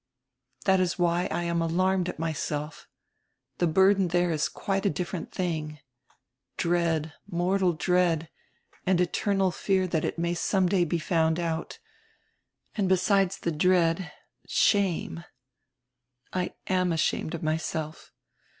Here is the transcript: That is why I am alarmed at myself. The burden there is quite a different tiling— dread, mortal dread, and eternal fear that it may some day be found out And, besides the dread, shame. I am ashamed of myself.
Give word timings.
That 0.65 0.79
is 0.79 0.97
why 0.97 1.27
I 1.29 1.43
am 1.43 1.61
alarmed 1.61 2.09
at 2.09 2.17
myself. 2.17 2.87
The 3.59 3.67
burden 3.67 4.07
there 4.07 4.31
is 4.31 4.49
quite 4.49 4.83
a 4.83 4.89
different 4.89 5.31
tiling— 5.31 5.77
dread, 6.57 7.13
mortal 7.29 7.73
dread, 7.73 8.27
and 8.83 8.99
eternal 8.99 9.51
fear 9.51 9.85
that 9.85 10.03
it 10.03 10.17
may 10.17 10.33
some 10.33 10.67
day 10.67 10.85
be 10.85 10.97
found 10.97 11.39
out 11.39 11.77
And, 12.73 12.89
besides 12.89 13.37
the 13.37 13.51
dread, 13.51 14.11
shame. 14.47 15.23
I 16.33 16.55
am 16.65 16.91
ashamed 16.91 17.35
of 17.35 17.43
myself. 17.43 18.11